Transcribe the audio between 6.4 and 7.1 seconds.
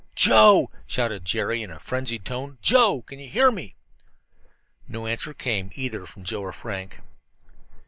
or Frank.